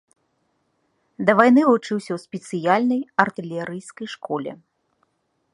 Да 1.27 1.31
вайны 1.41 1.61
вучыўся 1.69 2.11
ў 2.17 2.23
спецыяльнай 2.25 3.01
артылерыйскай 3.25 4.07
школе. 4.19 4.51